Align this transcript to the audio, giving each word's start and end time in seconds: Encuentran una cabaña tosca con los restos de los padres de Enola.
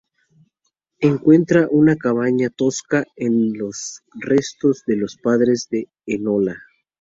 Encuentran 1.01 1.67
una 1.69 1.95
cabaña 1.95 2.49
tosca 2.49 3.05
con 3.15 3.53
los 3.55 4.01
restos 4.15 4.81
de 4.87 4.95
los 4.95 5.15
padres 5.17 5.67
de 5.69 5.89
Enola. 6.07 6.55